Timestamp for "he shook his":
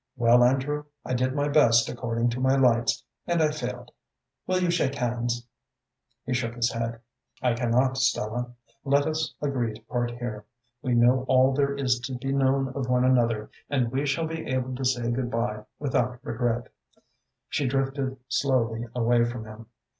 6.25-6.71